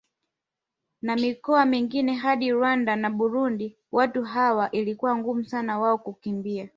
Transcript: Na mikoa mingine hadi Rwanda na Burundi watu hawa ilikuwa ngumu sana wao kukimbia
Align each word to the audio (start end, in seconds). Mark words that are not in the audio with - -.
Na 1.01 1.15
mikoa 1.15 1.65
mingine 1.65 2.13
hadi 2.15 2.51
Rwanda 2.51 2.95
na 2.95 3.09
Burundi 3.09 3.77
watu 3.91 4.23
hawa 4.23 4.71
ilikuwa 4.71 5.15
ngumu 5.17 5.43
sana 5.45 5.79
wao 5.79 5.97
kukimbia 5.97 6.69